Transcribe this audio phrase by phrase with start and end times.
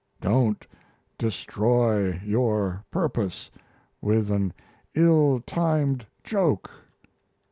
[0.19, 0.65] Don't
[1.19, 3.51] destroy your purpose
[4.01, 4.51] with an
[4.95, 6.71] ill timed joke.'